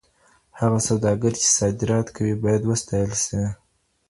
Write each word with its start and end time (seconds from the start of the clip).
هغه 0.59 0.79
سوداګر 0.87 1.31
چي 1.41 1.47
صادرات 1.57 2.07
کوي 2.17 2.33
بايد 2.43 2.63
وستايل 2.65 3.11
سي. 3.25 3.39